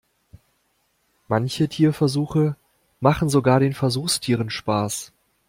Manche 1.27 1.67
Tierversuche 1.69 2.55
machen 3.01 3.29
sogar 3.29 3.59
den 3.59 3.73
Versuchstieren 3.75 4.49
Spaß. 4.49 5.13